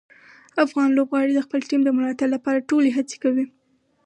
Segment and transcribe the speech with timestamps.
[0.65, 3.45] افغان لوبغاړي د خپلې ټیم د ملاتړ لپاره ټولې هڅې کوي.